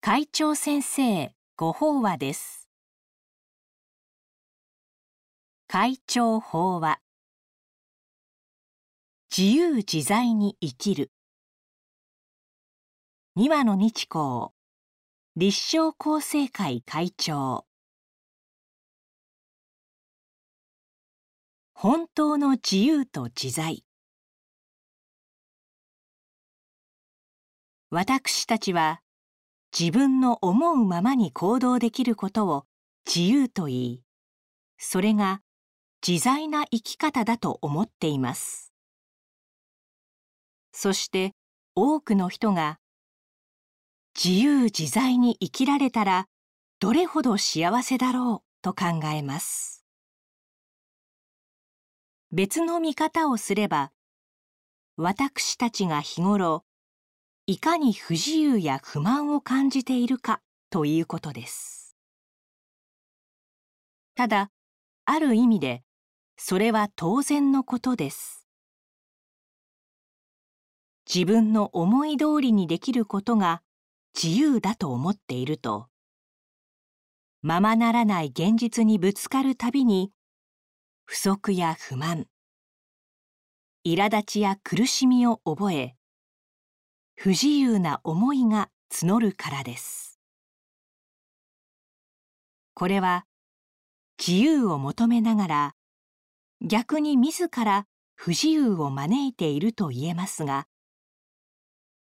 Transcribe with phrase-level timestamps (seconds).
[0.00, 2.68] 会長先生ご法話です。
[5.66, 7.00] 会長法話。
[9.36, 11.10] 自由自在に生きる。
[13.34, 14.50] 二羽の日光。
[15.34, 17.66] 立正厚生会会長。
[21.74, 23.84] 本当の自由と自在。
[27.90, 29.02] 私たちは
[29.76, 32.64] 自分の思うままに行動できることを
[33.06, 34.02] 自由と言い
[34.78, 35.42] それが
[36.06, 38.72] 自在な生き方だと思っています。
[40.72, 41.32] そして
[41.74, 42.78] 多くの人が
[44.14, 46.26] 自由自在に生きられたら
[46.80, 49.84] どれほど幸せだろうと考えます。
[52.30, 53.90] 別の見方をすれば
[54.96, 56.64] 私たちが日頃
[57.50, 61.96] いかに不自由や不満を感じているかということです。
[64.14, 64.50] ただ
[65.06, 65.82] ある意味で
[66.36, 68.46] それは当然のことです。
[71.10, 73.62] 自分の思い通りにできることが
[74.14, 75.88] 自由だと思っていると
[77.40, 80.12] ままならない現実にぶつかるたびに
[81.06, 82.26] 不足や不満
[83.86, 85.97] 苛立ちや苦しみを覚え
[87.20, 90.20] 不自由な思いが募るからです。
[92.74, 93.26] これは
[94.24, 95.74] 自由を求めながら
[96.60, 100.68] 逆に自ら不自由を招いていると言えますが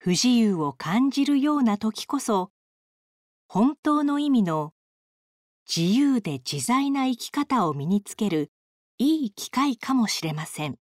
[0.00, 2.50] 不自由を感じるような時こそ
[3.46, 4.72] 本当の意味の
[5.72, 8.50] 自由で自在な生き方を身につける
[8.98, 10.76] いい機会かもしれません。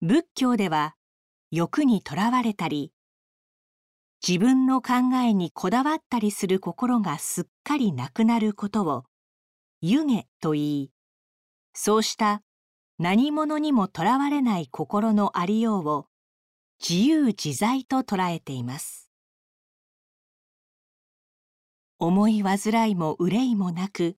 [0.00, 0.94] 仏教では
[1.50, 2.92] 欲にとらわれたり
[4.26, 9.04] 自分の考えにこだわったりする心がすっかりなくなることを
[9.80, 10.90] 湯気と言い
[11.72, 12.42] そうした
[12.98, 16.06] 何者にもとらわれない心のありようを
[16.86, 19.10] 自由自在と捉えています。
[22.00, 24.16] 思い煩いも憂いもなく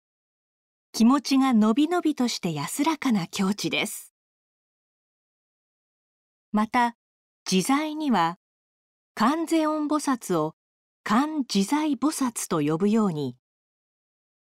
[0.92, 4.12] 気持ちがのびのびとして安らかな境地です。
[6.52, 6.96] また
[7.48, 8.38] 自在には
[9.14, 10.54] 観世音菩薩を
[11.04, 13.36] 観自在菩薩と呼ぶように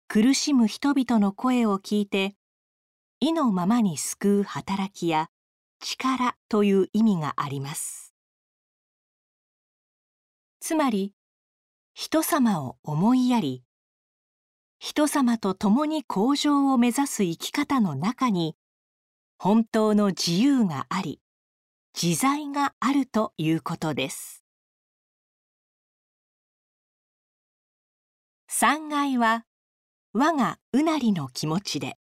[0.07, 2.35] 苦しむ人々の声を聞いて
[3.19, 5.29] 意のままに救う働きや
[5.79, 8.13] 力という意味があります。
[10.59, 11.13] つまり
[11.93, 13.63] 人様を思いやり
[14.79, 18.55] 人様と共に向上を目指す生き方の中に
[19.37, 21.22] 本当の自由があり
[22.01, 24.43] 自在があるということです。
[28.47, 29.45] 三階は
[30.13, 31.97] 我がうなりの気持ちで。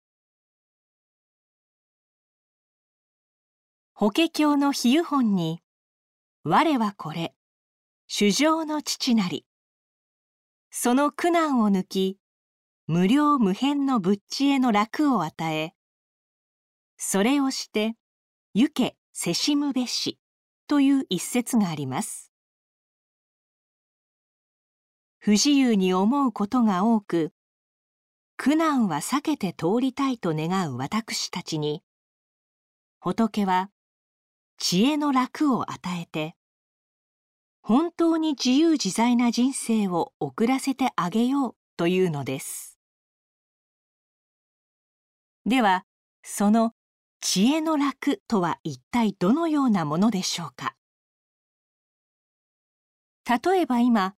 [3.92, 5.60] 法華経の比喩本に
[6.42, 7.34] 我はこれ
[8.08, 9.46] 主情の父なり。
[10.70, 12.18] その苦難を抜き
[12.88, 15.74] 無料無辺の仏地への楽を与え
[16.98, 17.94] それをして
[18.52, 20.18] 行けせしむべし
[20.68, 22.30] という一節があります。
[25.16, 27.32] 不自由に思うことが多く
[28.36, 31.82] 苦難は避けて通りたいと願う私たちに
[33.00, 33.70] 仏は
[34.58, 36.34] 知恵の楽を与えて
[37.62, 42.78] 本当に自由自在な人生を送らせてあげようというのです。
[45.46, 45.86] では
[46.22, 46.75] その
[47.28, 50.76] 知恵の楽とは一体どのようなものでしょうか？
[53.28, 54.14] 例えば今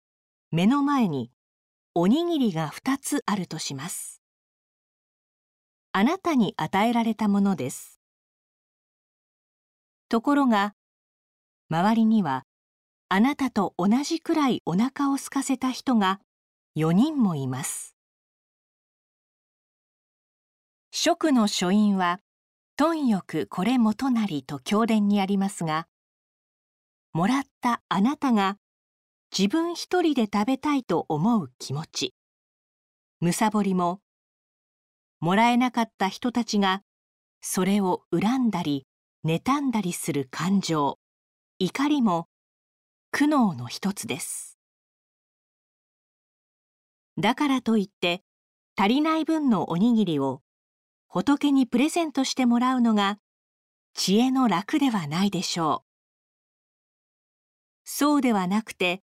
[0.51, 1.31] 目の前に
[1.95, 4.21] おにぎりが2つあるとします。
[5.93, 8.01] あなたに与えられたものです。
[10.09, 10.75] ところが
[11.71, 12.43] 周りには
[13.09, 16.19] あなたと同じくらいお腹を空かせた人が
[16.77, 17.95] 4人もいます。
[20.91, 22.19] 食の書院は
[22.79, 25.87] 貪欲これ元なりと経典にありますが
[27.15, 28.59] もらったあなたが
[29.37, 32.15] 自分一人で食べたいと思う気持ち
[33.21, 34.01] むさぼりも
[35.21, 36.83] もらえなかった人たちが
[37.41, 38.87] それを恨んだり
[39.25, 40.99] 妬んだりする感情
[41.59, 42.29] 怒りも
[43.11, 44.59] 苦悩の一つです
[47.17, 48.21] だからといって
[48.79, 50.43] 足りない分のおにぎりを
[51.17, 53.19] 仏にプレゼントしてもらうのが
[53.95, 55.89] 知恵の楽ではないでしょう。
[57.85, 59.01] そうではなくて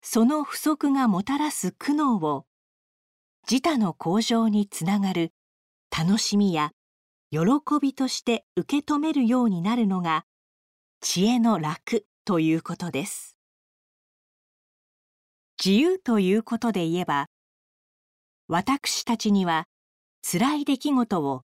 [0.00, 2.46] その不足がもたらす苦悩を
[3.50, 5.34] 自他の向上につながる
[5.94, 6.72] 楽しみや
[7.30, 7.40] 喜
[7.82, 10.24] びとして受け止めるようになるのが
[11.02, 13.36] 知恵の楽ということです。
[15.62, 17.26] 自由ということで言えば
[18.48, 19.66] 私たちには
[20.24, 21.42] 辛い出来事を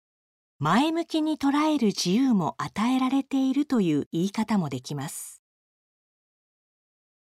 [0.59, 5.43] 前向きに捉える自由も与えられているという言い方もできます。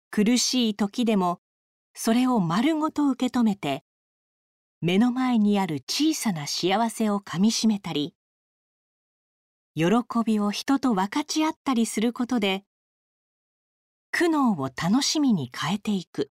[0.09, 1.39] 苦しい時でも
[1.93, 3.83] それを丸ごと受け止めて
[4.81, 8.15] 目の前にある小さな幸せをかみしめたり
[9.75, 9.85] 喜
[10.25, 12.63] びを人と分かち合ったりすることで
[14.11, 16.31] 苦悩を楽しみに変えていく。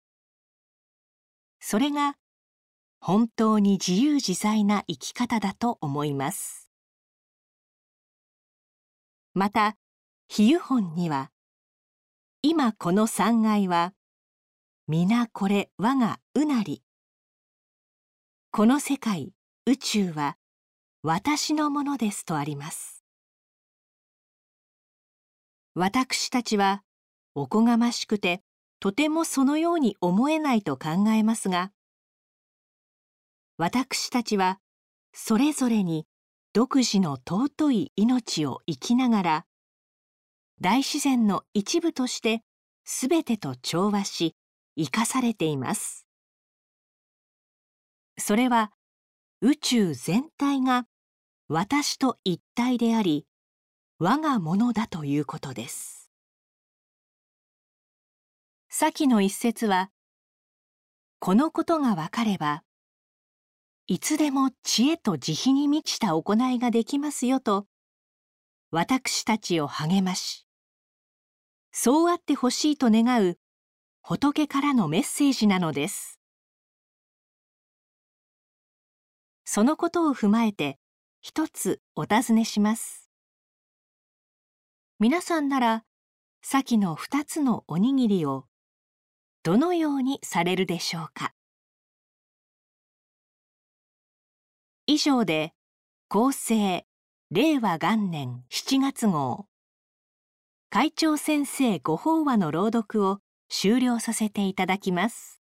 [1.61, 2.15] それが
[3.07, 6.71] 本当に自由自在な生き方だと思います。
[9.35, 9.77] また
[10.27, 11.31] 比喩本には
[12.41, 13.93] 今この三階は
[14.89, 16.83] 皆これ我がうなり。
[18.51, 19.35] この世界
[19.67, 20.39] 宇宙は
[21.03, 23.05] 私のものですとあります。
[25.75, 26.83] 私たちは
[27.35, 28.41] おこがましくて
[28.81, 31.71] とてもそのように思えないと考えますが
[33.57, 34.59] 私たちは
[35.13, 36.07] それぞれに
[36.53, 39.47] 独自の尊い命を生きながら
[40.61, 42.43] 大自然の一部として
[42.85, 44.35] 全てと調和し
[44.77, 46.07] 生かされています。
[48.19, 48.73] それは
[49.41, 50.87] 宇宙全体が
[51.47, 53.25] 私と一体であり
[54.01, 56.11] 我がものだということです。
[58.69, 59.91] 先の一節は
[61.21, 62.64] このことがわかれば
[63.87, 67.67] いつでも知恵と慈悲に満ちた行いができますよと
[68.71, 70.47] 私たちを励まし
[71.71, 73.39] そうあってほしいと願う
[74.01, 76.19] 仏からのメッセージなのです。
[79.45, 80.79] そのことを踏まえて
[81.21, 83.11] 一つお尋ねします。
[84.99, 85.85] 皆さんなら
[86.43, 88.47] 先の二つのおにぎりを
[89.43, 91.35] どのようにされるでしょうか？
[94.87, 95.55] 以上で
[96.11, 96.85] 厚生
[97.31, 99.47] 令和元年7月号。
[100.69, 105.41] 会長先生ご法話の朗読を終了させていただきます。